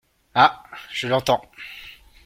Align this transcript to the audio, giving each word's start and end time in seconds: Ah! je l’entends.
Ah! 0.33 0.63
je 0.91 1.07
l’entends. 1.07 1.43